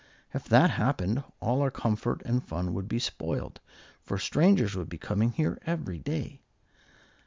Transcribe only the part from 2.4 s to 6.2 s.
fun would be spoiled, for strangers would be coming here every